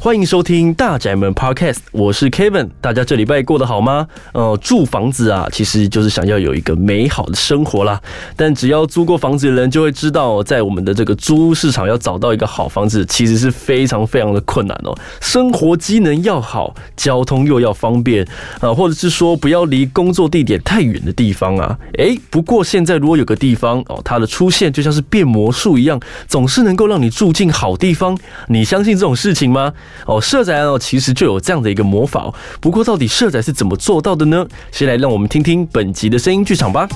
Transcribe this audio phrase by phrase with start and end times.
[0.00, 2.68] 欢迎收听大宅门 Podcast，我是 Kevin。
[2.80, 4.06] 大家这礼拜过得好吗？
[4.32, 8.00] 呃，住房子啊，其实就是想要有一个美好的生活啦。
[8.36, 14.96] 但只要租过房子的人就会知道，在我们的这个租屋市场要找到一个好房子，其实是非常非常的困难哦。
[15.20, 18.24] 生活机能要好，交通又要方便，
[18.60, 21.76] 呃，或者是说不要离工作地点太远的地方啊。
[21.94, 28.16] 诶，不过现在如果有个地方哦，它的出现就像是变魔术一样，总是能够让你住进好地方。
[28.46, 29.72] 你相信这种事情吗？
[30.06, 32.34] 哦，社宅哦，其实就有这样的一个魔法哦。
[32.60, 34.46] 不过，到底社宅是怎么做到的呢？
[34.72, 36.88] 先来让我们听听本集的声音剧场吧。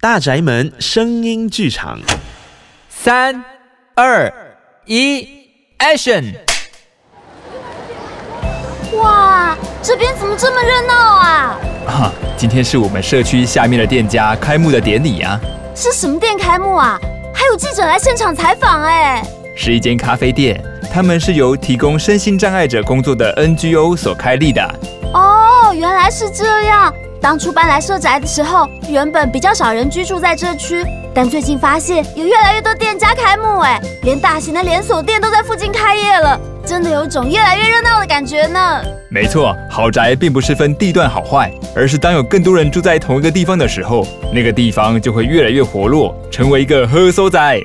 [0.00, 1.98] 大宅门声音剧场，
[2.88, 3.44] 三、
[3.94, 4.32] 二、
[4.86, 5.26] 一
[5.78, 6.34] ，Action！
[8.94, 11.58] 哇，这边怎么这么热闹啊？
[11.86, 15.38] 啊，今天是我们社区下面的店家开幕的典礼啊。
[15.74, 16.98] 是什么店开幕啊？
[17.34, 19.22] 还有记者来现场采访哎。
[19.56, 24.62] 是一间咖啡店，他们是由提供身心障碍者工作的 NGO 所开立的。
[25.12, 26.92] 哦，原来是这样。
[27.20, 38.80] 当初搬来社宅的时候，原本比较少人居住在这区，但最近发现有越来越多店家开幕，哎，连大型的连锁店都在附近开业了，真的有种越来越热闹的感觉呢。
[39.10, 47.60] 没错，豪宅并不是分地段好坏，而是当有更多人住在同一个地方的时候，那个地方就会越来越活络，成为一个好所在。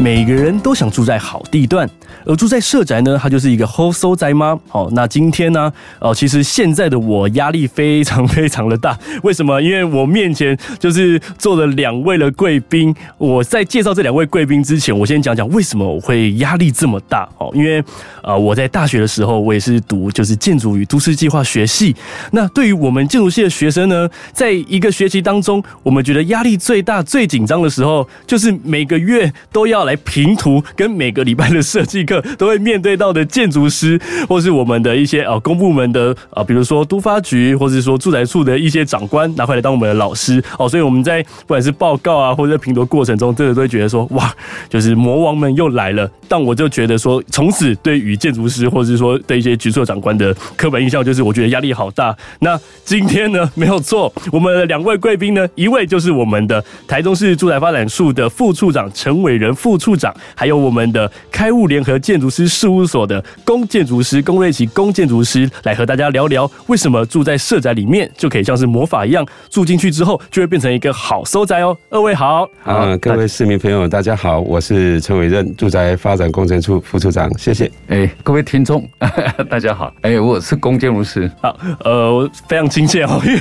[0.00, 1.88] 每个人都想住在好地段，
[2.24, 4.58] 而住在社宅呢，它就是一个好所在吗？
[4.68, 8.96] 好，那今天呢，哦，其实现在的我压力非常非常的大。
[9.22, 9.60] 为什么？
[9.60, 12.94] 因为我面前就是坐了两位的贵宾。
[13.16, 17.28] 我在介绍这两位贵宾之前，我先讲讲为什么我会压力这么大。
[17.38, 17.82] 哦，因为
[18.22, 21.96] 呃，我在大学的时候，我也是读就是建筑与都市计划学系。
[22.32, 29.78] 那对于我们建筑系的学生呢，在一个学期当中，我们觉得压力最大、最紧张的时候，就是每个月都要。
[29.88, 44.32] 来评图，跟每个礼拜的设计课都会面对到的建筑师，或是我们的一些呃公部门的啊，比如说都发局，或者说住宅处的一些长官拿回来当我们的老师哦，所以我们在不管是报告啊，或者评夺过程中，真的都会觉得说哇，
[44.70, 46.10] 就是魔王们又来了。
[46.26, 52.14] 但我就觉得说，从此对于建筑师，或者是说对一些局处长官的刻板印象，就是我觉得压力好大。
[52.40, 71.76] 那今天呢，没有错，我们的两位贵宾呢，一位就是我们的台中市住宅发展处的副处长陈伟仁副处长，还有我们的开物联合建筑师事务所的龚建筑师龚瑞奇龚建筑师，来和大家聊聊为什么住在社宅里面就可以像是魔法一样，住进去之后就会变成一个好收宅哦。
[71.90, 77.70] 二位好，啊，各位市民朋友大家好，我是陈伟任，住宅发展工程处副处长，谢谢。
[77.88, 78.86] 哎，各位听众
[79.48, 83.40] 大家好，哎，我是龚建筑师，好，呃，我非常亲切哦，因为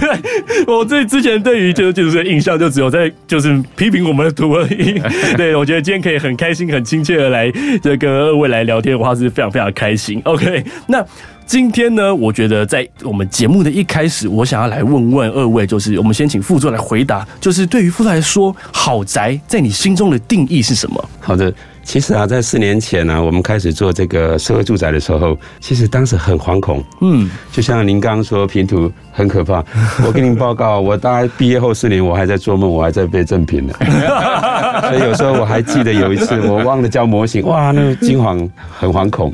[0.68, 5.02] 我最之前对于建筑师的印象就只有在就是批评我们的图而已。
[5.36, 7.52] 对，我觉得今天可以很开心、很亲切的来
[7.82, 10.22] 这个二位来聊天的话，是非常非常开心。
[10.26, 11.06] OK， 那
[11.46, 21.10] 今天呢，我觉得在我们节目的一开始，我想要来问问二位，就是我们先请副座来回答，就是对于副座来说，好宅在你心中的定义是什么？
[21.20, 21.54] 好的。
[21.84, 26.84] 其实啊，在四年前呢、啊，我们开始做这个社会住宅的时候，其实当时很惶恐。
[27.00, 29.66] 嗯，就像您刚刚说，平图很可怕。
[30.06, 33.74] 我跟您报告，我大概毕业后四年，我还在做梦，我还在背赠品呢。
[34.88, 38.48] 所以有时候我还记得有一次，我忘了交模型，哇，那个惊惶，
[38.78, 39.34] 很惶恐。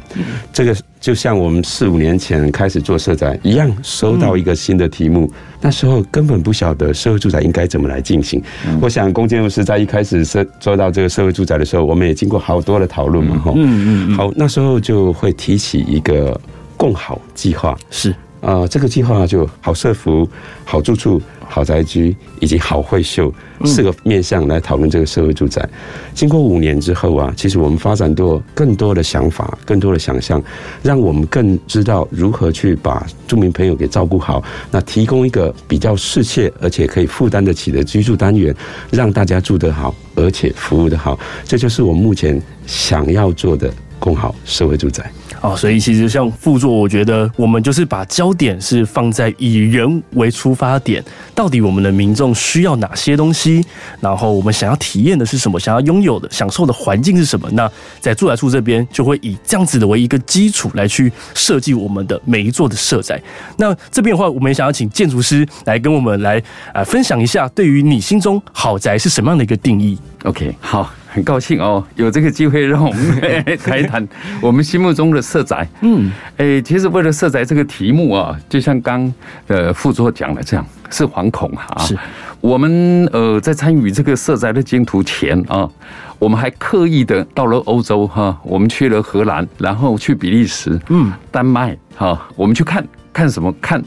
[0.53, 5.29] 这个就像我们四五年前开始做社宅一样，收到一个新的题目，
[5.59, 8.41] 那时候根本不晓得社会住宅应该怎么来进行。
[8.79, 13.51] 我想龚建筑师在一开始设做到这个社会住宅的时候，我们也经过好多的讨论嘛，哈。
[13.57, 14.15] 嗯嗯。
[14.15, 16.39] 好，那时候就会提起一个
[16.77, 20.29] 共好计划，是啊，这个计划就好社服、
[20.65, 21.21] 好住处。
[21.45, 23.31] 好宅居以及好会秀
[23.63, 25.69] 四个面向来讨论这个社会住宅。
[26.15, 30.41] 经过五年之后啊，其实我们发展多更多的想法，更多的想象，
[30.81, 34.43] 让我们更知道如何去把住民朋友给照顾好。
[34.71, 38.55] 那提供一个比较适切而且可以负担得起的居住单元，
[38.89, 41.19] 让大家住得好，而且服务得好。
[41.43, 45.11] 这就是我们目前想要做的共好社会住宅。
[45.43, 51.03] 哦，所以其实像副座，我觉得我们就是把焦点是放在以人为出发点，
[51.35, 53.61] 到底我们的民众需要哪些东西，
[53.99, 57.49] 然后我们想要体验的是什么，想要拥有的、享受的环境是什么？
[57.51, 57.69] 那
[57.99, 63.21] 在住宅处这边就会以这样子的为一个基础来去设计我们的每一座的社宅。
[63.57, 66.41] 那这边的话，我们也想要请建筑师来跟我们来
[66.73, 73.21] 啊分享一下，对于你心中好宅是什么样的一个定义？OK，好，很高兴哦，有这个机会让我们
[73.63, 74.05] 谈一谈
[74.41, 75.67] 我们心目中的色宅。
[75.81, 79.13] 嗯，哎，其实为了色宅这个题目啊，就像刚
[79.45, 81.77] 呃副座讲的这样，是惶恐哈。
[81.83, 81.95] 是，
[82.41, 85.69] 我们呃在参与这个色宅的竞图前啊，
[86.17, 92.83] 我们还刻意的到了欧洲哈，我们去了荷兰，然后去比利时，嗯，丹麦哈，我们去看
[93.13, 93.83] 看什么看。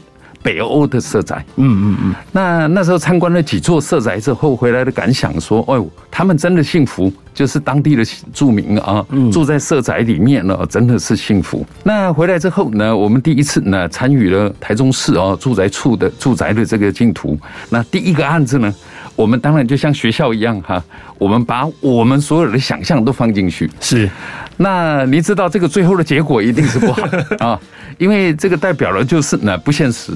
[0.47, 11.65] 北欧的社宅，嗯嗯嗯，那那时候参观了几座社宅之后，回来的感想说，哎呦，他们真的幸福，就是当地的住民啊，住在社宅里面呢，真的是幸福。
[11.83, 17.37] 那回来之后呢，我们第一次呢参与了台中市啊住宅处的住宅的这个竞图。
[17.69, 18.73] 那第一个案子呢，
[19.17, 20.81] 我们当然就像学校一样哈，
[21.17, 23.69] 我们把我们所有的想象都放进去。
[23.81, 24.09] 是，
[24.55, 27.01] 那你知道这个最后的结果一定是不好
[27.45, 27.59] 啊。
[27.97, 30.11] 因为这个代表了就是呢不现实，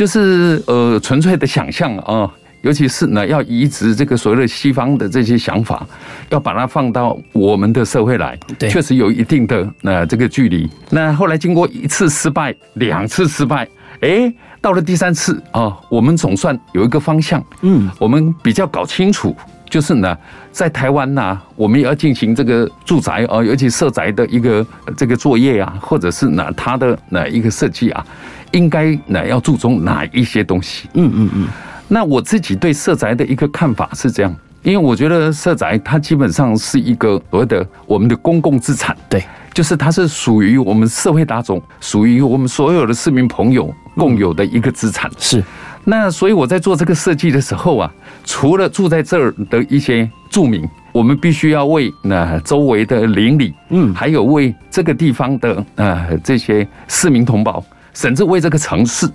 [0.00, 2.26] 就是呃纯粹的想象啊，
[2.62, 5.86] 尤其是呢要移植这个所谓的西方的这些想法，
[6.30, 10.66] 要把它放到我们的社会来，确实有一定的呃这个距离。
[10.88, 13.68] 那后来经过一次失败，两次失败，
[14.00, 19.36] 哎，到了第三次啊，我们总算有一个方向，嗯，我们比较搞清楚。
[19.68, 20.18] 就是呢，
[20.50, 28.04] 在台湾呢，我们也要进行这个住宅啊，尤其社宅的一个这个作业啊，或者是呢，它的哪一个设计啊，
[28.52, 30.88] 应该呢要注重哪一些东西？
[30.94, 31.48] 嗯嗯嗯。
[31.88, 45.42] 那我自己对社宅的一个看法是这样，因为我觉得社宅它基本上是一个所谓的我们的公共资产，对，就是它是属于我们社会大众，属于我们所有的市民朋友共有的一个资产，是。
[45.82, 47.90] 那所以我在做这个设计的时候啊，
[48.22, 50.62] 除了住在这儿的一些住民，
[50.92, 57.64] 我们必须要为那周围的邻里，嗯，还有为这个地方的呃这些市民同胞，
[57.94, 59.08] 甚至为这个城市，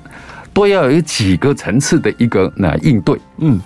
[0.54, 3.60] 都要有几个层次的一个那应对，嗯。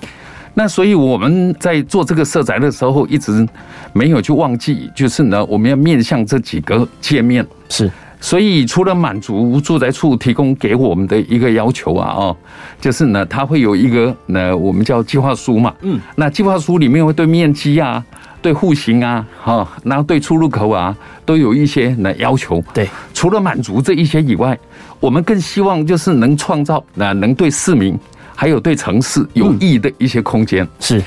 [0.53, 3.47] 那所以我们在做这个社宅的时候，一直
[3.93, 7.89] 没有去忘记，就是呢，我们要面向这几个界面是。
[8.21, 12.37] 所以，除了满足住宅处提供给我们的一个要求啊，哦，
[12.81, 18.03] 就是呢，它会有一个呢，我们叫计划书嘛，嗯，那计划书里面会对面积啊、
[18.41, 20.95] 对户型啊，哈，然后对出入口啊，
[21.25, 22.61] 都有一些呢要求。
[22.73, 24.57] 对，除了满足这一些以外，
[24.99, 27.97] 我们更希望就是能创造那能对市民
[28.35, 30.67] 还有对城市有益的一些空间。
[30.79, 31.01] 是。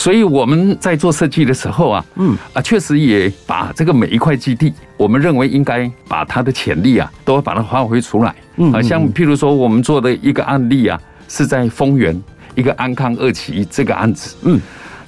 [0.00, 8.34] 所以我们在做设计的时候啊，嗯啊，确实也把这个每一块基地，我们认为应该把它的潜力啊，都要把它发挥出来。
[8.56, 10.98] 嗯，啊，像譬如说我们做的一个案例啊，
[11.28, 12.18] 是在丰原
[12.54, 14.34] 一个安康二期这个案子。
[14.44, 14.58] 嗯，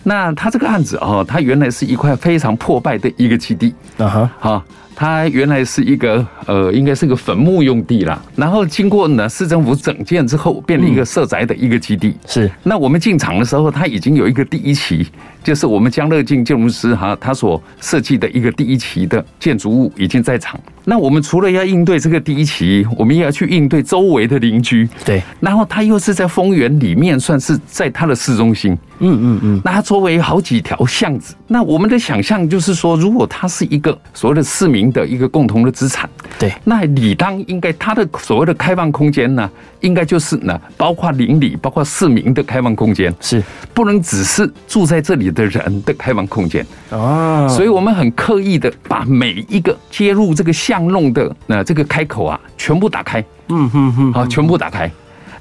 [0.03, 3.75] 那它这个案子哦，它原来是一块非常破败的一个基地。
[3.97, 4.65] 啊哈，好。
[5.03, 8.23] 它原来是一个呃，应该是个坟墓用地啦。
[8.37, 12.15] 然后经过呢市政府整建之后，变成一个社宅的一个基地。
[12.25, 12.49] 是。
[12.63, 15.09] 那我们进场的时候，它已经有一个第一期，
[15.43, 20.61] 就是我们江乐进建筑师哈，他所设计的一个第一期的建筑物已经在场。
[20.85, 24.89] 那我们除了要应对这个第一期，我们也要去应对周围的邻居。
[25.05, 25.21] 对。
[25.41, 28.73] 然后它又是在丰原里面，算是在它的市中心。
[29.01, 29.61] 嗯嗯嗯。
[29.65, 31.35] 那它周围有好几条巷子。
[31.49, 36.09] 那我们的想象就是说，如果它是一个所谓的市民的一个共同的资产，
[36.39, 39.51] 对，那理当应该它的所谓的开放空间呢，
[39.81, 43.43] 应该就是呢，包括邻里、包括市民的开放空间，是。
[43.75, 46.65] 不能只是住在这里的人的开放空间。
[46.91, 47.49] 啊。
[47.49, 54.91] 所以我们很刻意的把每一个接入这个巷弄的那这个开口啊，全部打开，嗯哼哼，好，全部打开，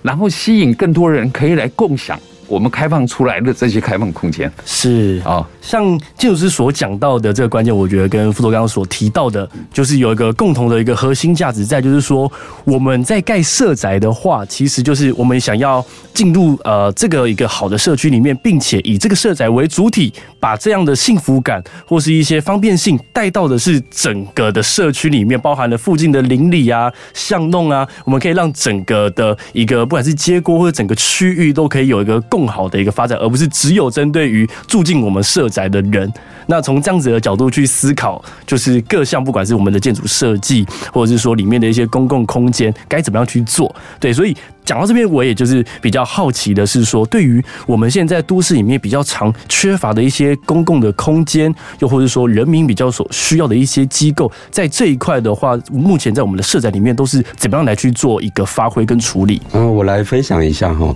[0.01, 2.17] 然后吸引更多人可以来共享。
[2.51, 12.29] 我们开放出来的这些开放空间是啊，像建筑师所讲到的这个关键，我觉得跟副座刚刚所提到的，就是有一个共同的一个核心价值在，就是说
[12.65, 32.40] 我们在盖社宅的话，其实就是我们想要进入呃这个一个好的社区里面，并且以这个社宅为主体，把这样的幸福感或是一些方便性带到的是整个的社区里面，包含了附近的邻里啊、巷弄啊，我们可以让整个的一个不管是街锅或者整个区域都可以有一个共。
[32.41, 36.11] 更好的一个发展，而不是只有针对于住进我们社宅的人。
[36.47, 43.73] 那从这样子的角度去思考，就是各项不管是我们的建筑设计，或者是说里面的一些公共空间，该怎么样去做？
[43.99, 59.41] 对，所以讲到这边，我也就是比较好奇的是说，对于我们现在都市里面比较常缺乏的一些公共的空间，又或者说人民比较所需要的一些机构，在这一块的话，目前在我们的社宅里面都是怎么样来去做一个发挥跟处理？
[59.53, 60.95] 嗯，我来分享一下哈。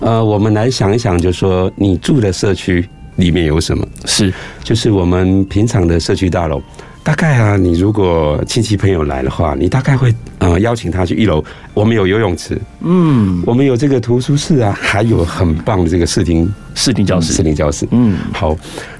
[0.00, 3.86] 呃，我们来想一想，就是说你住的社区里面有什么？
[4.04, 4.32] 是，
[4.62, 6.62] 就是我们平常的社区大楼。
[7.06, 11.40] 大概啊，你如果亲戚朋友来的话，你大概会呃邀请他去一楼，
[11.72, 18.56] 我们有游泳池，嗯，我们有这个图书室啊，还有很棒的这个视听视听教室，视听教室，嗯，好。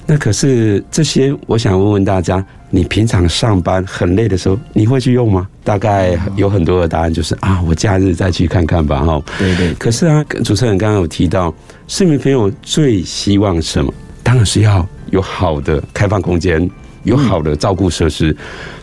[0.06, 5.48] 那可是这些，我想问问大家，你平常上班很累的时候，你会去用吗？
[5.64, 9.20] 大概有很多的答案就是啊，我假日再去看看吧，哈。
[9.36, 9.74] 对对。
[9.74, 11.52] 可是啊，主持人刚刚有提到，
[11.88, 13.92] 市民朋友最希望什么？
[14.22, 16.70] 当然是要有好的开放空间，
[17.06, 18.36] 有好的照顾设施，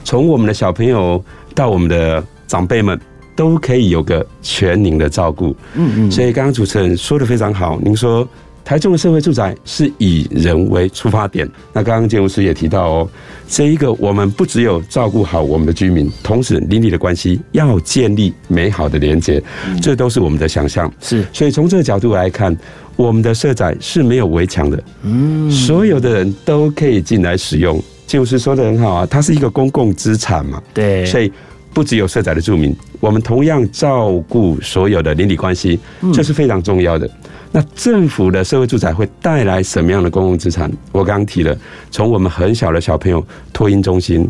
[0.03, 2.99] 从我们的小朋友到我们的长辈们，
[3.35, 5.55] 都可以有个全龄的照顾。
[5.75, 6.11] 嗯嗯。
[6.11, 8.27] 所以刚刚主持人说的非常好，您说。
[8.65, 11.45] 台中的社会住宅是以人为出发点。
[11.73, 13.09] 那刚刚建筑师也提到哦，
[13.45, 19.43] 这一个我们不只有照顾好我们的居民，同时邻里的关系要建立美好的连接，
[19.81, 20.89] 这都是我们的想象。
[21.01, 22.55] 是，所以从这个角度来看，
[22.95, 27.83] 我们的社宅是没有围墙的，嗯，所有的人都可以进来使用。
[28.13, 31.33] 建筑师说的很好啊，它是一个公共资产嘛，对，所以
[31.73, 35.79] 不只有社宅的住民，我们同样照顾所有的邻里关系，
[36.13, 37.09] 这是非常重要的。
[37.51, 40.71] 那政府的社会住宅会带来什么样的公共资产？
[40.91, 41.57] 我刚刚提了，
[41.89, 44.29] 从我们很小的小朋友托婴中心、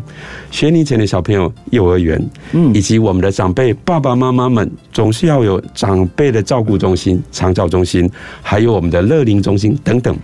[0.49, 8.09] 学龄前的小朋友幼儿园，嗯，以及我们的长辈爸爸妈妈们，总是要有长辈的照顾中心、长照中心，
[8.41, 10.17] 还有我们的乐龄中心等等，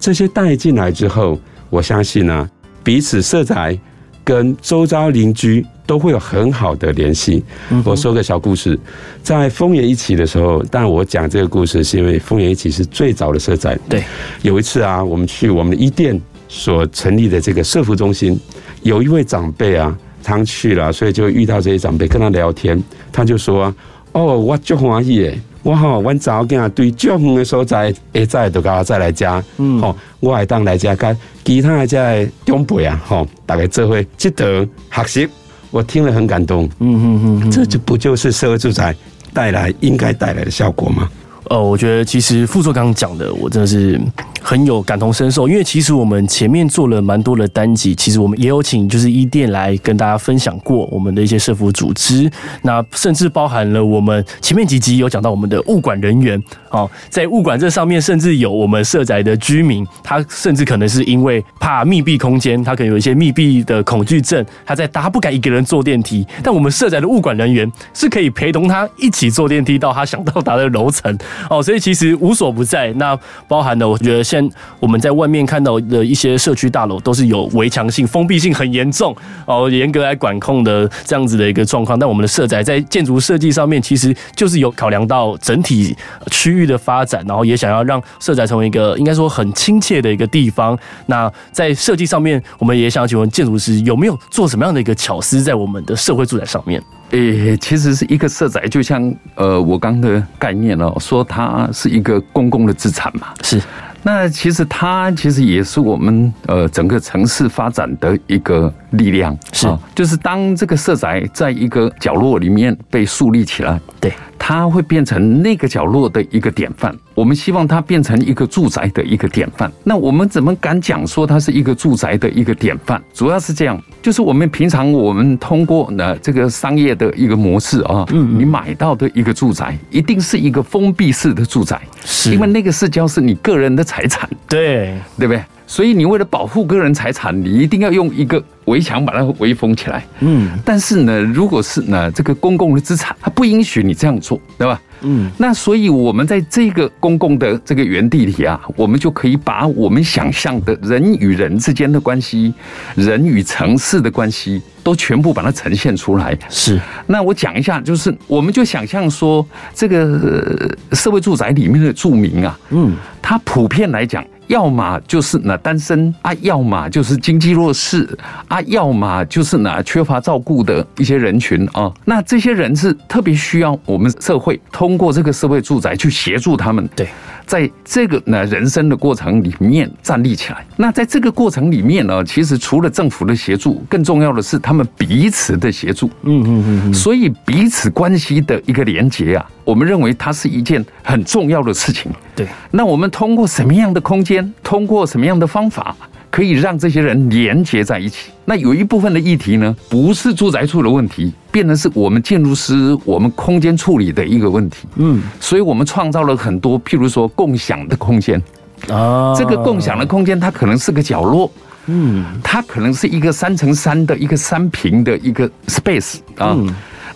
[0.00, 2.50] 这些带进来之后，我相信呢、啊，
[2.82, 3.78] 彼此社宅
[4.24, 5.64] 跟周遭邻居。
[5.90, 7.42] 都会有很好的联系。
[7.84, 8.78] 我说个小故事，
[9.24, 13.76] 在丰原一起的时候，当然我讲这个故事是因为丰原一起是最早的社宅。
[13.88, 14.04] 对，
[14.42, 18.38] 有一次啊，我们去我们的一店所成立的这个社服中心，
[18.82, 23.74] 有一位长辈啊，他去了，所以就遇到这些长辈跟他聊天，他就说
[24.12, 35.28] ：“哦，我就欢喜耶，我吼，我早跟他对这样的所在，会，再都搞再来家，嗯，吼，我还当来家跟其他的遮的长辈啊，吼，大家这会值得学习。”
[35.70, 38.94] 我听了很感动，嗯嗯嗯，这就不就是社会住宅
[39.32, 41.08] 带来应该带来的效果吗？
[41.44, 44.00] 呃，我觉得其实副座刚刚讲的，我真的是。
[44.42, 52.30] 很有感同身受，因为其实我们前面做了蛮多的单集，其实我们也有请就是伊甸来跟大家分享过我们的一些社福组织，
[52.62, 71.14] 那甚至包含了我们前面几集有讲到我们的物管人员哦，在物管这上面，甚至有我们社宅的居民，他甚至可能是因为怕密闭空间，他可能有一些密闭的恐惧症，他在他不敢一个人坐电梯，但我们社宅的物管人员是可以陪同他一起坐电梯到他想到达的楼层
[71.50, 72.90] 哦，所以其实无所不在。
[72.94, 74.24] 那包含了我觉得。
[74.30, 81.98] 现我们在外面看到的一些社区大楼都是有围墙性、封闭性很严重哦，严格来管控的这样子的一个状况。
[81.98, 85.96] 但我们的社宅在建筑设计上面，其实就是有考量到整体
[86.30, 90.78] 区域的发展，然后也想要让社宅成为一个应该说很亲切的一个地方。
[91.06, 96.80] 那在设计上面，我们也想请问建筑师有没有做什么样的一个巧思在我们的社会住宅上面？
[97.10, 103.60] 诶、欸，其实是一个社宅，就像呃我刚的概念哦，说它是一个公共的资产嘛，是。
[104.02, 116.96] 那其实它其实也是我们呃整个城市发展的一个力量，是，就是当这个社宅在一个角落里面被树立起来，对，它会变成那个角落的一个典范。
[117.14, 119.70] 我们希望它变成一个住宅的一个典范。
[119.84, 123.00] 那我们怎么敢讲说它是一个住宅的一个典范？
[123.12, 135.44] 主要是这样，就是我们平常我们通过呢这个商业的一个模式啊，嗯，你买到的一个住宅一定是一个封闭式的住宅，是因为那个是叫是你个人的财产，对，对不对？
[135.70, 140.04] 所以你为了保护个人财产，你一定要用一个围墙把它围封起来。
[140.18, 144.82] 嗯，但是呢，如果是呢这个公共的资产，它不允许你这样做，对吧？
[145.02, 152.52] 嗯，那所以我们在这个公共的这个园地里啊，我们就可以把我们想象的人与人之间的关系，
[152.96, 156.36] 人与城市的关系，都全部把它呈现出来。
[156.48, 164.24] 是，那我讲一下，就是我们就想象说，这个社会住宅里面的住民啊，嗯，他普遍来讲。
[164.50, 171.90] 要么就是呢单身啊，要么就是经济弱势啊，要么就是呢缺乏照顾的一些人群啊。
[172.04, 176.86] 那这些人是特别需要我们社会通过这个社会住宅去协助他们。
[176.96, 177.08] 对。
[177.46, 180.64] 在这个呢人生的过程里面站立起来。
[180.76, 186.08] 那在这个过程里面呢，其实除了政府的协助，更重要的是他们彼此的协助。
[186.22, 186.94] 嗯嗯嗯。
[186.94, 192.12] 所以彼此关系的一个连结啊，我们认为它是一件很重要的事情。
[192.40, 192.48] 对。
[192.70, 195.94] 那我们通过什么样的空间，通过什么样的方法？
[196.30, 198.30] 可以让这些人连接在一起。
[198.44, 204.86] 那有一部分的议题呢，不是住宅处的问题，变成是我们建筑师、我们空间处理的一个问题。
[204.94, 208.40] 嗯，所以我们创造了很多，譬如说共享的空间。
[208.88, 211.50] 啊，这个共享的空间，它可能是个角落。
[211.86, 216.56] 嗯，它可能是一个三乘三的一个三平的一个 space 啊。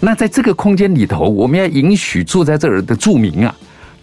[0.00, 3.54] 那在这个空间里头，我们要允许住在这儿的住民啊。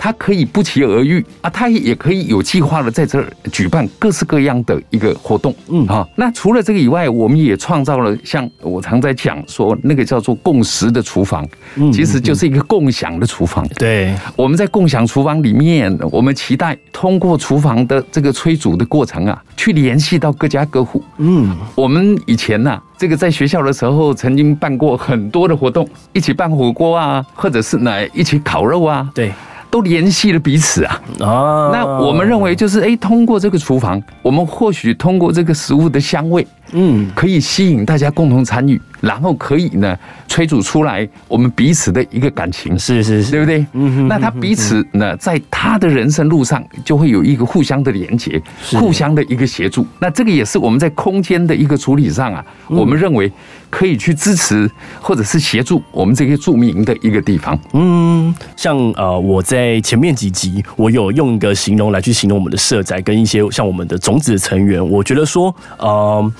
[0.03, 6.09] 他可以不期而遇啊，它也可以有计划的在这儿举办各式各样的一个活动，嗯，好。
[6.15, 13.63] 那除了这个以外，我们也创造了像我常在讲说那个叫做共识的厨房，嗯，其实就是一个共享的厨房。
[13.75, 21.03] 对，我们在共享厨房里面，我们期待通过厨房的这个催煮的过程啊，去联系到各家各户。
[21.17, 29.31] 嗯，我们以前呐，这个在学校的时候曾经办过很多的活动，一起办火锅啊，或者是呢一起烤肉啊，对。
[29.71, 31.01] 都联系了彼此啊！
[31.21, 36.45] 啊，那我们认为就是，哎，通过这个厨房，我们或许通过这个食物的香味。
[36.73, 43.65] 嗯，可以吸引大家共同参与，然后可以呢催煮出来我们彼此的一个感情，是是是，对不对？
[43.73, 48.41] 嗯哼，那他彼此呢，在他的人生路上就会有一个互相的连接，
[48.79, 49.85] 互相的一个协助。
[49.99, 53.29] 那这个也是我们在空间的一个处理上啊，我们认为
[53.71, 54.69] 可以去支持
[55.01, 57.57] 或者是协助我们这些著名的一个地方。
[57.73, 66.31] 嗯，像呃，我在前面几集我有用一个形容来去形容我们的社宅跟一些像我们的种子成员，我觉得说，呃。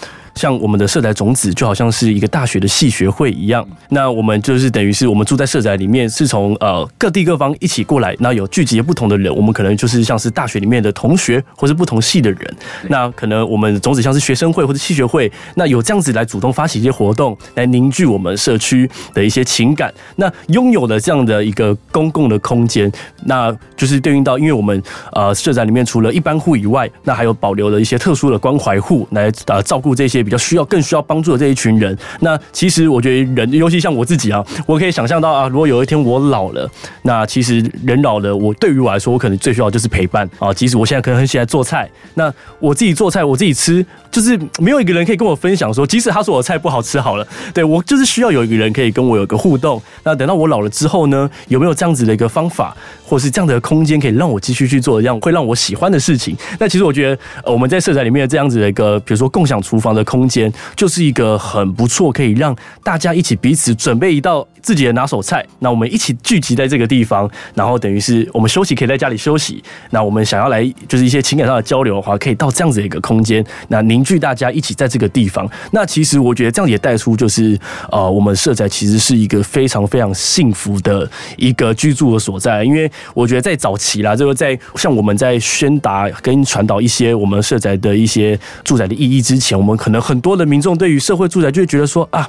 [0.41, 12.55] 像我们的社宅种子就好像是一个大学的系学会一样，那我们就是等于是我们住在社宅里面，是从呃各地各方一起过来，那有聚集不同的人，我们可能就是像是大学里面的同学或是不同系的人，
[12.89, 22.91] 那可能我们种子像是学生会或者系学会，那有这样子来主动发起一些活动，来凝聚我们社区的一些情感，那拥有了这样的一个公共的空间，
[23.25, 24.81] 那就是对应到，因为我们
[25.11, 30.25] 呃社宅里面除了一般户以外，那还有保留了一些特殊的关怀户来呃照顾这些。
[30.30, 36.69] 比较需要、更需要帮助的这一群人，那其实我觉得人，尤其像我自己啊，我可以想象到啊，如果有一天我老了，
[37.03, 40.53] 那其实人老了，我对于我来说，我可能最需要就是陪伴啊。
[40.53, 49.81] 即使我现在可能很喜欢做菜，那我自己做菜，我自己吃，就是没有一个人可以跟我分享说，即使他说我菜不好吃好了，对，我就是需要有一个人可以跟我有个互动。
[50.03, 52.75] 那等到我老了之后呢，有没有这样子的一个方法，
[53.05, 56.35] 或是这样的空间，可以让我继续去做这样会让我喜欢的事情？
[56.59, 65.45] 那其实我觉得，呃我们在社宅里面的这样子的一个，比如说共享厨房的空间，就是一个很不错，可以让大家一起彼此准备一道自己的拿手菜。
[65.59, 69.63] 那我们一起聚集在这个地方，然后等于是我们休息可以在家里休息。
[69.89, 75.49] 那我们想要来就是一些情感上的交流的话，可以到这样子的一个空间，那凝聚大家一起在这个地方。
[75.71, 77.59] 那其实我觉得这样也带出就是
[77.91, 82.63] 呃，我们社宅其实是一个非常非常幸福的一个居住的所在。
[82.63, 92.27] 因为我觉得在早期啦，这个在像我们在宣达跟传导一些我们社宅的一些住宅的意义之前，我们可能很多的民众对于社会住宅就会觉得说啊，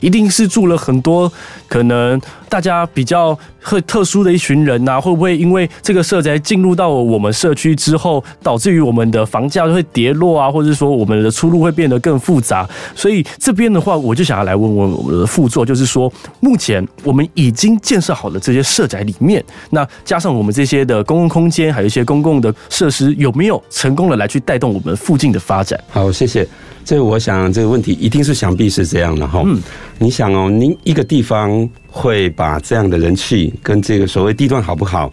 [0.00, 1.30] 一定是住了很多
[1.74, 12.68] 可能大家比较很特殊的一群人呐，会不会因为这个社宅进入到我们社区之后，导致于我们的房价会跌落啊，或者说我们的出路会变得更复杂？
[12.94, 25.82] 所以这边的话，我就想要来问问我们的副座，就是说目前我们已经建设好的这些社宅里面，那加上我们这些的公共空间，还有一些公共的设施，有没有成功的来去带动我们附近的发展？
[25.88, 26.46] 好，谢谢。
[26.84, 29.42] 这个我想这个问题一定是想必是这样的哈。
[29.46, 29.58] 嗯，
[29.98, 31.66] 你想哦，您一个地方
[31.96, 35.12] 会把这样的人气跟这个所谓地段好不好，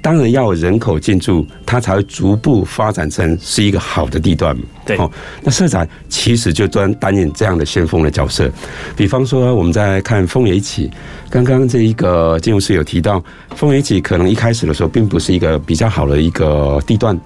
[0.00, 4.56] 当然要有人口进驻，它才会逐步发展成是一个好的地段。
[4.86, 5.10] 对，哦，
[5.42, 8.48] 那社长其实就专担任这样的先锋的角色。
[8.96, 10.88] 比方说，我们在看丰原一期，
[11.28, 13.22] 刚刚这一个金融师有提到，
[13.56, 17.18] 丰原一期可能一开始的时候并不是一个比较好的一个地段。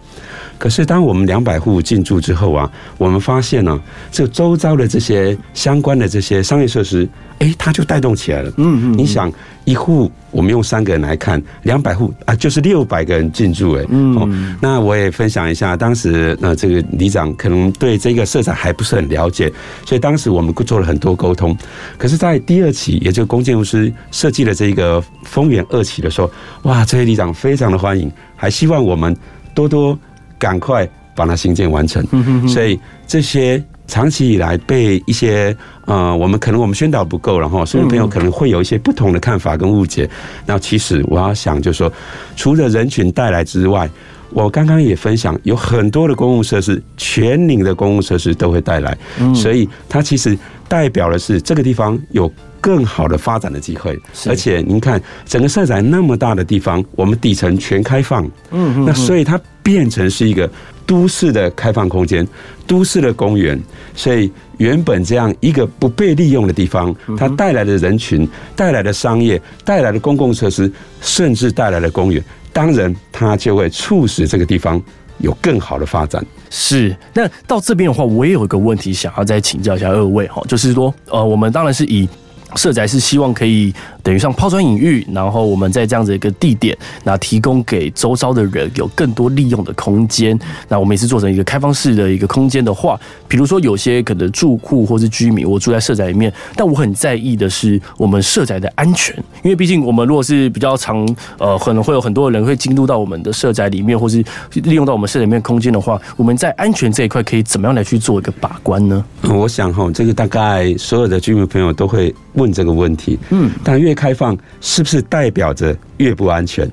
[0.59, 7.07] 可是，当我们两百户进驻之后啊，我们发现呢、啊，这周遭的这些相关的这些商业设施，
[7.39, 8.51] 哎，它就带动起来了。
[8.57, 9.31] 嗯嗯，你想，
[9.65, 13.75] 一户我们用三个人来看，两百户啊，就是六百个人进驻。
[13.75, 19.53] 哎，嗯，那我也分享一下，当时那这个里长可能对这个社长还不是很了解，
[19.85, 21.55] 所以当时我们做了很多沟通。
[21.99, 26.31] 可是，在第二期，也就龚建筑师设计了这个丰原二期的时候，
[26.63, 29.15] 哇，这些里长非常的欢迎，还希望我们
[29.53, 29.99] 多多。
[30.45, 32.05] 赶快把它新建完成，
[32.47, 40.07] 所以这些长期以来被一些呃，我们可能我们宣导不够，然后所以朋友可能会有一些不同的看法跟误解。
[40.45, 41.91] 那其实我要想，就是说，
[42.37, 43.89] 除了人群带来之外，
[44.33, 48.95] 我刚刚也分享，有很多的公共设施，全龄的公共设施都会带来，
[49.35, 50.37] 所以它其实
[50.69, 52.31] 代表的是这个地方有
[52.61, 53.99] 更好的发展的机会。
[54.29, 59.41] 而且您看，整个社宅那么大的地方，我们底层全开放，嗯，那所以它。
[59.65, 60.49] 变成是一个
[60.87, 62.25] 都市的开放空间，
[62.67, 63.61] 都市的公园。
[63.97, 72.23] 所以原本这样一个不被利用的地方，它带来的人群、带来的商业、带来的公共设施，甚至带来的公园，
[72.53, 74.81] 当然它就会促使这个地方
[75.19, 76.25] 有更好的发展。
[76.51, 76.95] 是。
[77.15, 82.09] 那到这边的话，我也有一个问题想要再请教一下二位哈，就是说，呃，我们当然是以。
[82.57, 83.75] 社宅是希望可以
[84.05, 90.39] 等于像抛砖引玉，然后我们在这样子一个地点，那提供给周遭的人有更多利用的空间。
[90.69, 109.03] 那我们也是做成一个开放式的一个空间的话，比如说有些可能住户或是居民，我住在社宅里面，但我很在意的是我们社宅的安全，因为毕竟我们如果是比较常，呃，可能会有很多人会进入到我们的社宅里面，或是利用到我们社宅里面空间的话，我们在安全这一块可以怎么样来去做一个把关呢？
[109.23, 113.19] 我想哈，这个大概所有的居民朋友都会问这个问题。
[113.31, 116.71] 嗯，但越开放是不是代表着越不安全？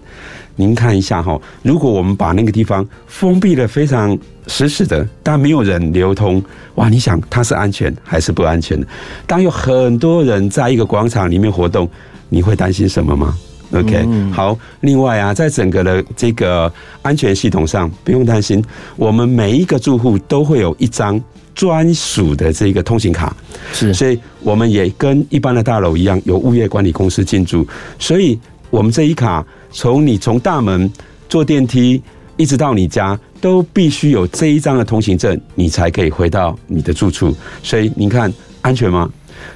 [0.57, 6.43] 您看一下哈，如果我们把那个地方封闭的非常死死的，但没有人流通，
[6.75, 8.85] 哇，你想它是安全还是不安全的？
[9.25, 11.89] 当有很多人在一个广场里面活动，
[12.29, 13.33] 你会担心什么吗
[13.73, 14.55] ？OK，好。
[14.81, 18.63] 另外啊，在整个的这个安全系统上，不用担心，
[18.97, 21.19] 我们每一个住户都会有一张。
[21.53, 23.35] 专属的这个通行卡，
[23.73, 27.67] 是，所以我们也跟一般的大楼一样，有物业管理公司进驻，
[27.99, 30.91] 所以我们这一卡从你从大门
[31.29, 32.01] 坐电梯
[32.37, 37.35] 一直到你家，都必须有这一张的通行证，你才可以回到你的住处。
[37.61, 39.09] 所以您看安全吗？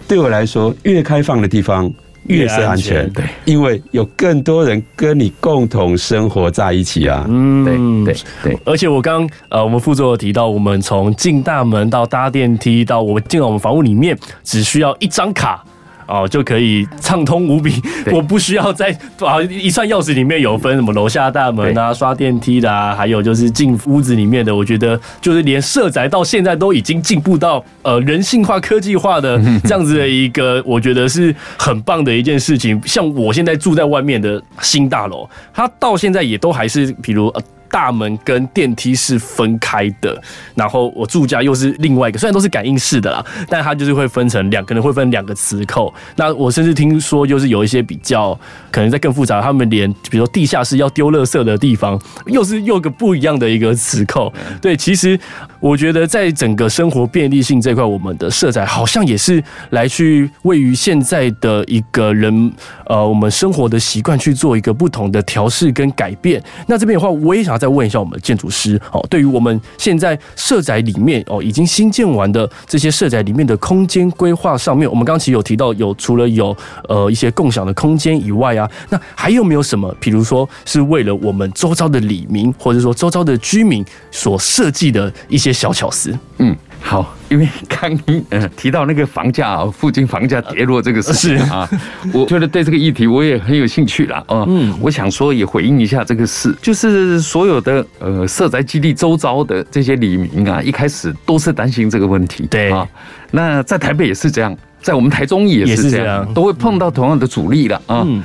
[0.08, 1.92] 对我来说，越开放的地方。
[2.28, 7.26] 越是安全，对，因为有更多人跟你共同生活在一起啊。
[7.30, 8.60] 嗯，对对对。
[8.66, 15.64] 而且我刚呃，我们副座有提到，我们从进大门到搭电梯到我们进到我们房屋里面，只需要一张卡。
[16.08, 24.56] 哦，就可以畅通无比，我不需要再啊一串钥匙里面有分什么楼下大门啊、刷电梯的啊，还有就是进屋子里面的。
[24.56, 32.82] 我觉得就是连社宅到现在都已经进步到呃人性化、科技化的 这样子的一个，我觉得是很棒的一件事情。
[32.86, 37.42] 像我现在住在外面的新大楼，它到现在也都还是，比如呃。
[37.70, 40.22] 大门跟电梯是分开的，
[40.56, 45.94] 然后我住家又是另外一个，虽然都是感应式的啦，但它就是会分成两，可能会分两个磁扣。
[46.16, 48.38] 那我甚至听说，就是有一些比较
[48.72, 54.32] 可能在更复杂，他们连比如说地下室要丢垃圾的地方，又是又个不一样的一个磁扣。
[54.62, 55.20] 对，其实
[55.60, 62.52] 我觉得在整个生活便利性这块，我们的社宅好像也是来去位于现在的一个人
[62.86, 66.42] 呃，我们生活的习惯去做一个不同的调试跟改变。
[66.68, 76.56] 那这边的话，我也想要在再问一下我们的建筑师哦，对于我们现在社宅里面哦，已经新建完的这些社宅里面的空间规划上面，我们刚刚其实有提到有除了有
[76.88, 86.16] 呃一些共享的空间以外啊，那还有没有什么，比如说是为了我们周遭的里民或者说周遭的居民所设计的一些小巧思？
[86.38, 86.56] 嗯。
[86.88, 91.68] 好，因为刚您呃提到那个房价啊，附近房价跌落这个事情啊，
[92.14, 94.46] 我觉得对这个议题我也很有兴趣了啊。
[94.48, 102.46] 嗯，我想说也回应一下这个事，就是所有的呃社宅基地周遭的这些里民啊，一开始都是担心这个问题。
[102.52, 102.88] 对啊，
[103.32, 108.04] 那在台北也是这样，在我们台中也是这样，都会碰到同样的阻力了啊。
[108.06, 108.22] 嗯。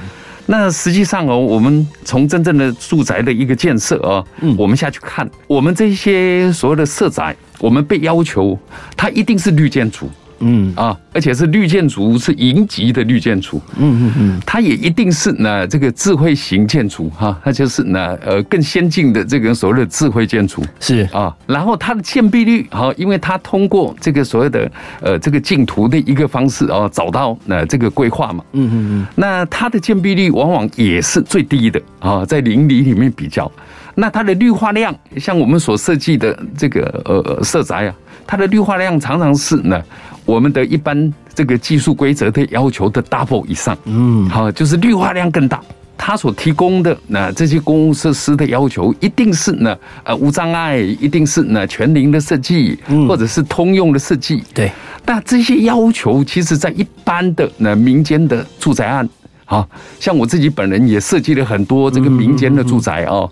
[0.47, 8.59] 那实际上哦，我们从真正的住宅的一个建设啊，嗯，我们下去看，我们这些所谓的社宅，我们被要求，
[8.97, 10.11] 它一定是绿建筑。
[10.43, 13.61] 嗯啊，而且是绿建筑，是银级的绿建筑。
[13.77, 21.37] 嗯嗯嗯，它也一定是呢这个智慧型建筑哈，它就是呢呃更先进的这个所谓的智慧建筑是啊。
[21.47, 28.43] 然后它的建蔽率哈，因为它通过这个所谓的呃这个竞图的一个方式啊，找到那这个规划嘛。
[28.53, 29.07] 嗯嗯嗯。
[29.15, 33.53] 那它的建蔽率往往也是最低的啊，在邻里里面比较，
[34.01, 37.95] 那它的绿化量，像我们所设计的这个呃社宅啊，
[38.27, 39.81] 它的绿化量常常是呢。
[40.27, 45.61] 我们的一般这个技术规则的要求的 double 以上，嗯，好，就是绿化量更大。
[45.99, 54.43] 它所提供的那这些公共设施的要求，一定是呢呃无障碍，一定是呢全龄的设计，或者是通用的设计。
[54.55, 54.71] 对，
[55.05, 59.09] 那这些要求，其实在一般的那民间的住宅案，
[59.45, 63.29] 好像我自己本人也设计了很多这个民间的住宅哦，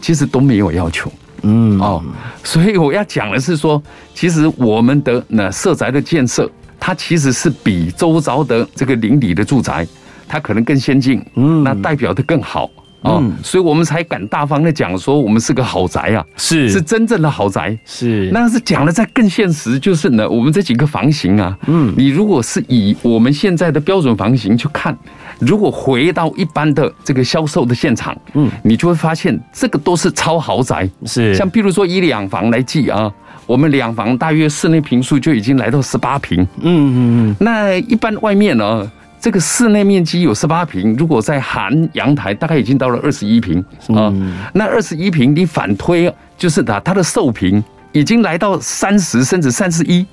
[0.00, 1.10] 其实都没有要求。
[1.42, 1.78] 嗯。
[1.80, 2.02] 哦，
[2.42, 3.82] 所以我要讲的是说，
[4.14, 9.86] 其实我们的那社宅的建设，它其实是比周遭的这个邻里的住宅，
[10.26, 12.70] 它可能更先进，嗯，那代表的更好。
[13.08, 16.68] 嗯，所以我们才敢大方的讲说，我们是个豪宅啊，是。
[16.68, 18.28] 是真正的豪宅，是。
[18.32, 24.96] 那是讲的再更现实，就是呢，我们这几个房型啊，嗯，你如果是以我们现在的标准房型去看，
[25.38, 31.34] 如果回到一般的这个销售的现场，嗯，你就会发现这个都是超豪宅，是。
[31.34, 33.12] 像譬如说以两房来计啊，
[33.46, 36.96] 我们两房大约室内平数就已经来到十八平，嗯嗯
[37.28, 38.90] 嗯，那一般外面呢？
[39.18, 44.12] 这个室内面积有十八平，如果再含阳台，大概已经到了二十一平啊。
[44.52, 50.06] 那二十一平，你反推就是它它的售平已经来到三十甚至三十一。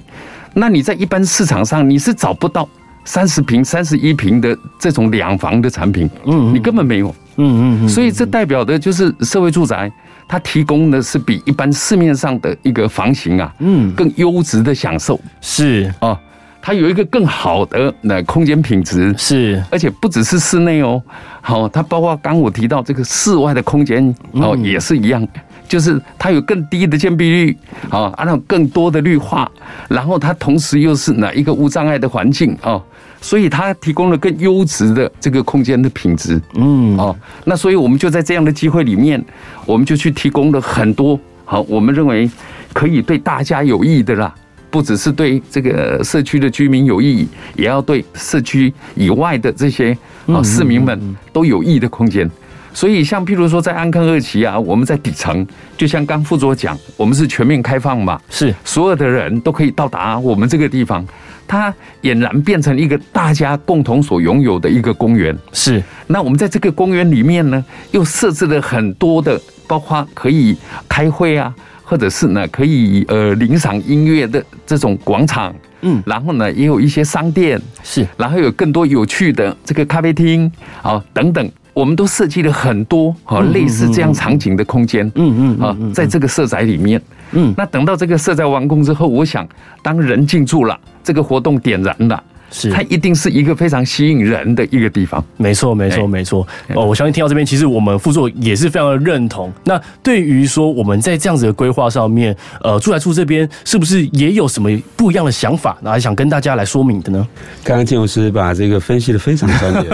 [0.55, 2.67] 那你在一般市场上你是找不到
[3.05, 9.91] 三十平、三十一平的这种两房的产品，嗯，你根本没有，嗯嗯，所以这代表的就是社会住宅，
[10.27, 15.93] 它提供的是比一般市面上的一个房型啊，嗯，更优质的享受，是。
[15.99, 16.17] 啊，
[16.61, 21.01] 它有一个更好的那空间品质，是，而且不只是室内哦，
[21.41, 25.27] 好，它包括刚我提到这个室外的空间哦，也是一样。
[25.65, 27.57] 就是它有更低的建蔽率，
[27.89, 29.49] 啊，然后更多的绿化，
[29.87, 32.79] 然后它同时又是哪一个无障碍的环境啊，
[33.23, 39.23] 所以它提供了更优质的这个空间的品质，嗯，哦，那所以我们就在这样的机会里面，
[39.65, 42.29] 我们就去提供了很多好，我们认为
[42.73, 44.35] 可以对大家有益的啦，
[44.69, 52.29] 不只是对这个社区的居民有意义，也要对社区以外的这些啊市民们都有益的空间。
[52.73, 55.45] 所以，像譬如说，在安康二期啊，我们在底层，
[55.77, 58.53] 就像刚副座讲，我们是全面开放嘛，是。
[58.65, 61.05] 所有的人都可以到达我们这个地方，
[61.47, 65.37] 它俨然变成一个大家共同所拥有的一个公园。
[65.51, 70.57] 是，那我们在这个公园里面呢，又设置了很多的，包括可以
[70.89, 81.51] 开会啊，或者是呢可以呃领赏音乐的这种广场，嗯，然后呢也有一些商店，是，然后有更多有趣的这个咖啡厅啊等等。
[81.73, 89.47] 我们都设计了很多哈类似这样场景的空间，嗯嗯啊，在这个社宅里面，嗯，那等到这个社宅完工之后，我想
[89.81, 92.23] 当人进驻了，这个活动点燃了。
[92.53, 95.23] 是，它一定是一个非常吸引人的一个地方。
[95.37, 96.47] 没错，没错，没错。
[96.75, 99.51] 哦，我相信听到这边，其实我们副座也是非常的认同。
[99.63, 105.75] 那对于说我们在这样子的规划上面，呃，住宅处这边是不是也有什么不一样的想法？
[105.81, 107.27] 然后想跟大家来说明的呢？
[107.63, 109.89] 刚刚建筑师把这个分析的非常专业，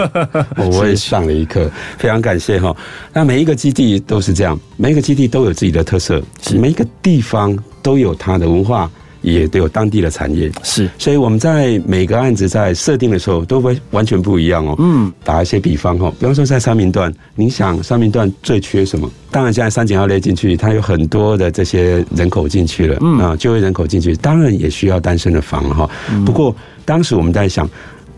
[0.70, 2.76] 我也上了一课，非常感谢哈。
[3.14, 6.22] 那每一个基地都是这样，每一个基地都有自己的特色，
[6.58, 8.90] 每一个地方都有它的文化。
[9.22, 14.74] 也都有当地的产业，是，所以我们在每个案子在设定的时候都会完全不一样哦。
[14.78, 19.10] 嗯，打一些比方哦，比方说在三明段，你想三明段最缺什么？
[19.30, 25.88] 当然现在三井奥莱进去，它有很多的这些人口进去了，嗯啊，就业人口进去，当然也需要单身的房哈。
[26.24, 26.54] 不过
[26.84, 27.68] 当时我们在想。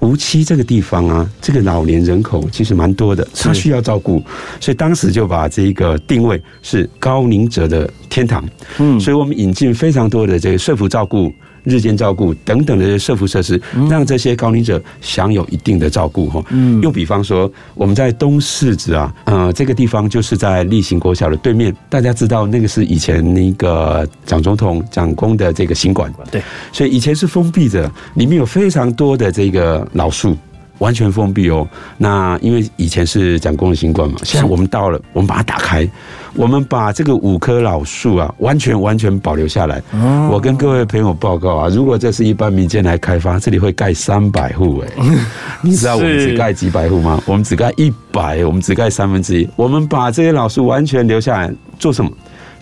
[0.02, 4.22] 梧栖这个地方啊，这个老年人口其实蛮多的，他需要照顾，
[4.60, 8.44] 所以当时就把这个定位是高龄者的天堂。
[8.78, 11.32] 嗯，所以我们引进非常多的这个社福照顾。
[11.64, 16.44] 日间照顾等等的社福设施，让这些高龄者享有一定的照顾哈。
[16.50, 30.36] 嗯，又比方说，我们在东市子啊，呃，这个地方就是在例行国小的对面，大家知道那个是以前那个蒋总统蒋公的这个行馆，对，所以以前是封闭的，里面有非常多的这个老树。
[30.82, 31.66] 完全封闭哦。
[31.96, 35.88] 那因为以前是讲公的新冠嘛，现在我们到了，我们把它打开，
[36.34, 39.80] 我们把这个五棵老树啊，完全完全保留下来。
[40.28, 45.04] 我跟各位朋友报告啊，如果这是一般民间来开发，这里会盖三百户哎。
[45.62, 47.22] 你知道我们只盖几百户吗？
[47.26, 49.48] 我们只盖一百，我们只盖三分之一。
[49.54, 52.10] 我们把这些老树完全留下来做什么？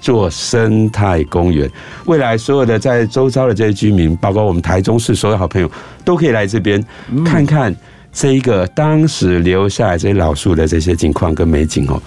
[0.02, 1.70] 做生态公园。
[2.06, 5.70] 未来所有的在周遭的这些居民，包括我们台中市所有好朋友，
[6.06, 6.82] 都可以来这边
[7.22, 7.74] 看看。
[8.12, 12.00] 这一个当时留下来这些老树的这些景况跟美景哦，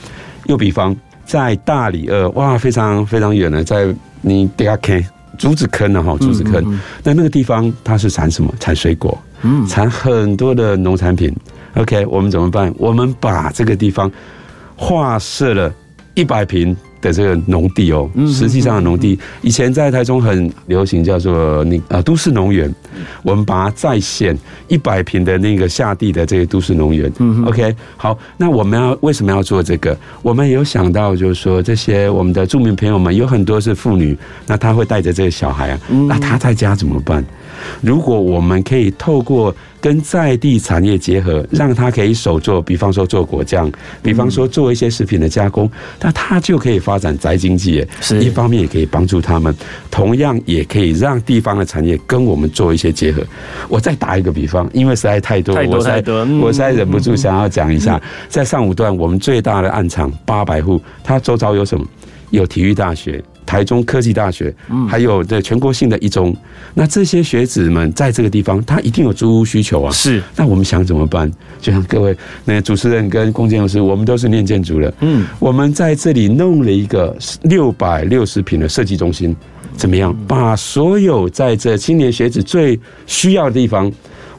[0.48, 3.88] 又比方在大理二哇，非常非常远的，在
[4.22, 5.04] 你底下看
[5.38, 8.54] 竹子坑呢哈，竹子坑，那那个地方它是产什么？
[8.60, 11.34] 产水果，嗯，产很多的农产品。
[11.76, 12.74] OK，我们怎么办？
[12.78, 14.12] 我们把这个地方
[14.76, 15.74] 划设了
[16.14, 16.76] 一百坪。
[17.04, 22.74] 的这个农地哦，实际上的农地以前在台中很流行，叫做那呃都市农园。
[23.24, 24.38] 我们把它再现
[24.68, 27.12] 一百平的那个下地的这个都市农园。
[27.20, 29.98] 嗯，OK，好，那我们要为什么要做这个？
[30.22, 37.24] 我们有想到就是说，这些我们的著名朋友们有很多是妇女，那她会带着这个小孩啊，那她在家怎么办？
[37.82, 45.70] 如果我们可以透过跟在地产业结合，让他可以手做，比方说做果酱，比方说做一些食品的加工，
[46.02, 47.86] 那他就可以发展宅经济。
[48.02, 49.54] 是，一方面也可以帮助他们，
[49.90, 53.24] 同样也可以让地方的产业跟我们做一些结合。
[53.68, 56.04] 我再打一个比方，因为实在太多，我实在
[56.42, 61.86] 我实在忍不住想要讲一下，在上五段我们最大的暗场八百户，它周遭有什么？
[62.30, 63.24] 有体育大学。
[63.54, 64.52] 台中科技大学，
[64.90, 66.36] 还有这全国性的一中，
[66.74, 69.92] 那这些学子们在这个地方，他一定有租屋需求啊。
[69.92, 71.32] 是，那我们想怎么办？
[71.62, 79.36] 就像各位那主持人跟龚建老师，我们都是念建筑的，嗯，我们在这里弄了一个六百六十平的设计中心，
[79.78, 80.12] 怎么样？
[80.28, 83.92] 把所有在这青年学子最需要的地方。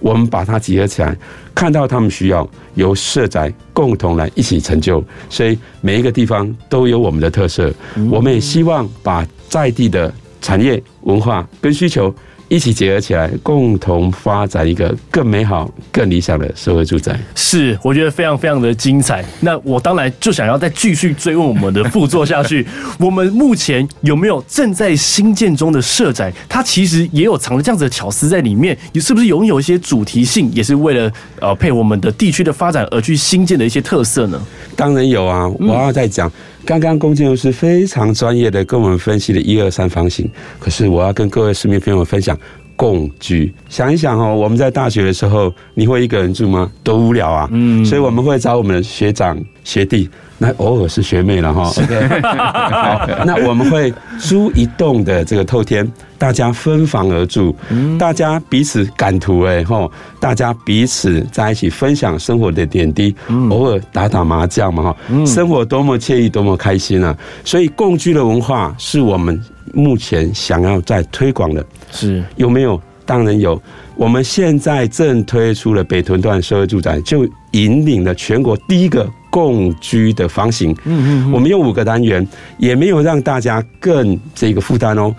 [0.05, 1.17] 我们把它结合起来，
[1.55, 7.73] 看到他们需要，由社宅共同来一起成就，所以每一个地方都有我们的特色。
[8.11, 10.13] 我们也希望把在地的
[10.43, 12.15] 产业文化跟需求
[12.49, 17.19] 一起结合起来，共同发展一个更美好、更理想的社会住宅。
[17.35, 19.25] 是，我觉得非常非常的精彩。
[19.41, 22.67] 那我当然就想要再继续追问我们的副座下去。
[22.99, 26.33] 我们目前有没有正在新建中的社宅？
[26.49, 34.41] 它其实也有藏着这样子的巧思在里面，你是不是拥有一些主题性，也是为了呃配我们的地区的发展而去新建的一些特色呢？
[34.77, 36.31] 当然有啊，我要再讲。
[36.65, 40.27] 刚刚龚建荣是非常专业的跟我们分析了一二三方形，
[40.59, 42.39] 可是我要跟各位市民朋友们分享
[42.77, 43.53] 共居。
[43.69, 46.71] 想一想哦，我们在大学的时候，你会一个人住吗？
[46.83, 47.49] 多无聊啊！
[47.53, 50.09] 嗯，所以我们会找我们的学长学弟。
[50.37, 57.55] 那偶尔是学妹了哈 好，那我们会租一栋的这个透天，大家分房而住，
[57.97, 63.15] 大家彼此感图哎吼，大家彼此在一起分享生活的点滴，
[63.49, 67.17] 偶尔打打麻将嘛哈，生活多么惬意，多么开心啊！
[67.45, 69.41] 所以共居的文化是我们
[69.75, 72.81] 目前想要在推广的，是有没有？
[73.07, 73.61] 当然有，
[73.97, 79.09] 我们现在正推出了北屯段社会住宅，就引领了全国第一个。
[79.35, 82.25] 共居的房型，嗯嗯，我们用五个单元，
[82.57, 85.13] 也没有让大家更这个负担哦。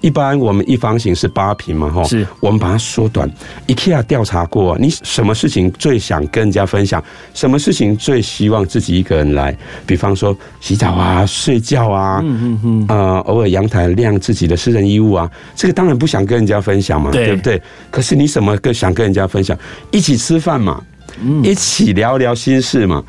[0.00, 3.30] 一般我们一方形是八平嘛，哈，是，我们把它缩短。
[3.66, 7.02] IKEA 调查过，你什么事情最想跟人家分享？
[7.34, 9.56] 什么事情最希望自己一个人来？
[9.86, 17.60] 比方说洗澡啊、睡觉啊，嗯嗯嗯，呃，偶尔阳台晾自己的私人衣物啊，这个当然不想跟人家分享嘛，对，对不对？
[17.90, 19.56] 可是你什么更想跟人家分享？
[19.90, 20.82] 一起吃饭嘛。
[21.42, 23.02] 一起聊聊心事嘛，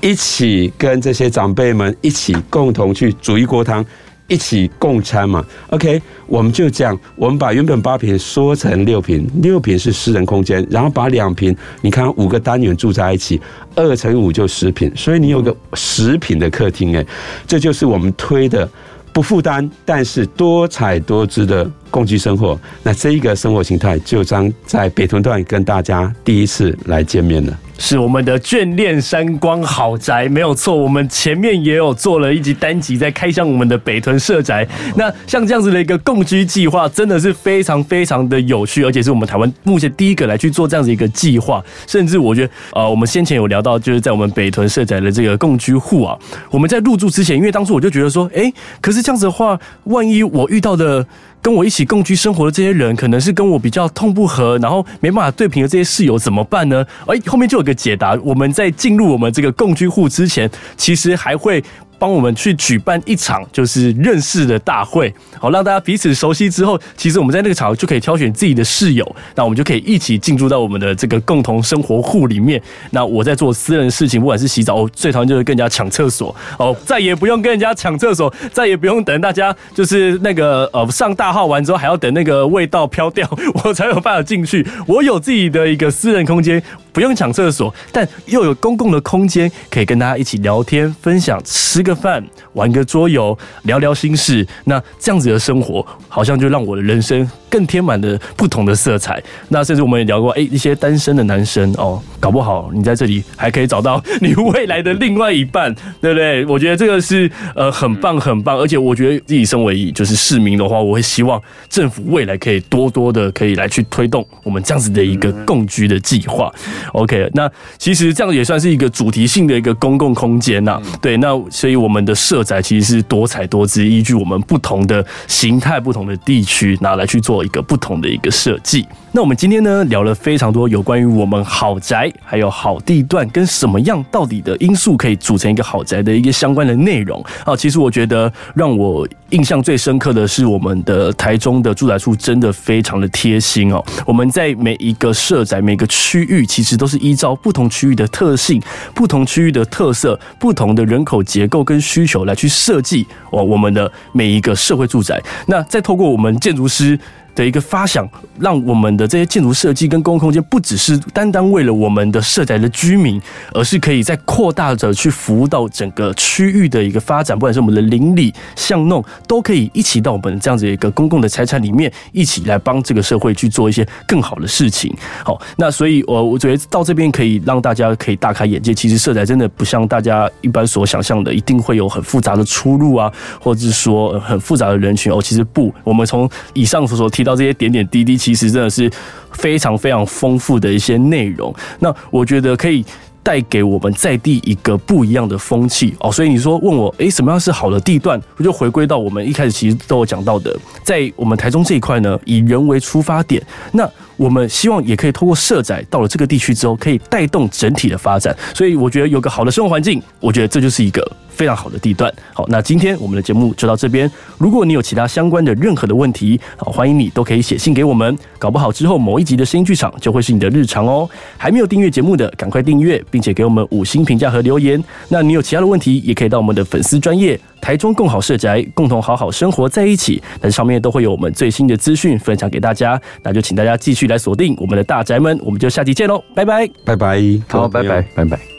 [0.00, 3.84] 一起跟这些长辈们一起共同去煮一锅汤，
[4.30, 5.44] 一起共餐嘛。
[5.68, 13.38] OK，我们就这样，我们把原本八平缩成六平，六平是私人空间，然后把两平，你看五个单元住在一起，
[13.74, 17.04] 二乘五就十平，所以你有个十平的客厅，哎，
[17.46, 18.66] 这就是我们推的。
[19.12, 27.58] 不负担，但是多彩多姿的共居生活，那这一个生活形态就将在北屯段跟大家第一次来见面了。
[27.82, 30.76] 是我们的眷恋山光豪宅，没有错。
[30.76, 34.68] 我们前面也有做了一集单集，在开箱我们的北屯社宅。
[34.96, 41.64] 那像这样子的一个共居计划，真的是非常非常的有趣，而且是我们台湾目前第一个来去做这样子一个计划。
[41.86, 46.18] 甚至我觉得，呃，我们先前有聊到，就是在我们北屯社宅的这个共居户啊，
[46.50, 51.06] 我们在入住之前，因为当初我就觉得说，哎，可是这样子的话，万一我遇到的。
[51.42, 56.84] 跟我一起共居生活的这些人，可能是跟我比较痛不和，然后没办法对平的这些室友怎么办呢？
[57.06, 58.14] 哎，后面就有个解答。
[58.22, 61.62] 我们在进入我们这个共居户之前，其实还会。
[62.00, 72.60] 帮我们去举办一场就是认识的大会，好，让大家彼此熟悉之后，其实我们在那个场合就可以挑选自己的室友，那我们就可以一起进驻到我们的这个共同生活户里面。
[72.92, 83.28] 那我在做私人事情，不管是洗澡，我最讨厌就是跟人家抢厕所哦，再也不用跟人家抢厕所，再也不用等大家就是那个呃上大号完之后还要等那个味道飘掉，
[83.62, 84.66] 我才有办法进去。
[84.86, 86.62] 我有自己的一个私人空间。
[86.92, 94.46] 不用抢厕所，但又有公共的空间，可以跟大家一起聊天、分享、吃个饭、玩个桌游、聊聊心事。
[94.64, 99.22] 那这样子的生活，好像就让我的人生更添满了不同的色彩。
[99.48, 106.44] 那甚至我们也聊过，哎，一些单身的男生哦，搞不好你在这里还可以找到你未来的另外一半，对不对？
[106.46, 116.52] 我觉得这个是呃很棒很棒，而且我觉得自己身为就是市民的话，我会希望政府未来可以多多的可以来去推动我们这样子的一个共居的计划。
[116.92, 120.80] OK，那其实这样也算是一个主题性的一个公共空间呐。
[121.00, 128.86] 对，那所以我们的社宅其实是多彩多姿，依据我们不同的形态、不同的地区，拿来去做一个不同的一个设计。
[129.12, 137.20] 那我们今天呢，聊了非常多有关于我们好宅，还有好地段跟什么样到底的因素可以组成一个好宅的一个相关的内容。
[137.44, 143.84] 啊，其实我觉得让我印象最深刻的是我们的台中的住宅处真的非常的贴心哦。
[144.06, 148.62] 我们在每一个社宅、每个区域，其实都是依照不同区域的特性、
[148.94, 155.20] 不同区域的特色、不同的人口结构跟需求来去设计哦我们的每一个社会住宅。
[155.46, 156.96] 那再透过我们建筑师。
[157.40, 158.06] 的一个发想，
[158.38, 163.20] 让我们的这些建筑设计跟公共空间不只是单单为了我们的社宅的居民，
[163.54, 174.94] 而是可以在扩大着去服务到整个区域的一个发展，不管是我们的邻里巷弄，都可以一起到我们这样子一个公共的财产里面，一起来帮这个社会去做一些更好的事情。
[175.24, 183.10] 好，那所以，我我觉得到这边可以让大家可以大开眼界，其实社宅真的不像大家一般所想象的，一定会有很复杂的出入啊，
[183.40, 185.22] 或者是说很复杂的人群哦。
[185.22, 187.08] 其实不，我们从以上所说。
[187.10, 188.90] 提到到这些点点滴滴，其实真的是
[189.32, 191.54] 非常非常丰富的一些内容。
[191.78, 192.84] 那我觉得可以
[193.22, 196.10] 带给我们在地一个不一样的风气哦。
[196.10, 198.20] 所以你说问我，诶，什么样是好的地段？
[198.36, 203.40] 我就回归到我们一开始其实都有讲到的，在我们台中这一块呢，以人为出发点，
[203.72, 208.36] 那我们希望也可以通过社宅到了这个地区之后，可以带动整体的发展。
[208.54, 211.16] 所以我觉得有个好的生活环境，我觉得这就是一个。
[211.40, 212.12] 非常好的地段。
[212.34, 214.10] 好，那今天我们的节目就到这边。
[214.36, 218.14] 如果你有其他相关的任何的问题，好，欢迎你都可以写信给我们。
[218.38, 221.08] 搞不好之后某一集的声音剧场就会是你的日常哦。
[221.38, 224.82] 还没有订阅节目的，赶快订阅，并且给我们五星评价和留言。
[225.08, 230.22] 那你有其他的问题，也可以到我们的粉丝专业台中共好社宅，共同好好生活在一起。
[230.42, 233.00] 那上面都会有我们最新的资讯分享给大家。
[233.22, 238.49] 那就请大家继续来锁定我们的大宅门，我们就下集见喽，拜拜，拜拜，好，拜拜，拜拜。